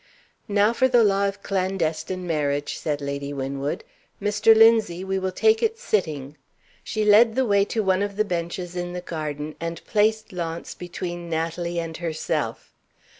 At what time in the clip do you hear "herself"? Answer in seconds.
11.97-12.73